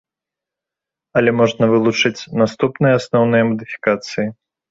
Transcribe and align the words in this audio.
Але 1.21 1.31
можна 1.41 1.63
вылучыць 1.73 2.27
наступныя 2.43 2.93
асноўныя 3.01 3.43
мадыфікацыі. 3.53 4.27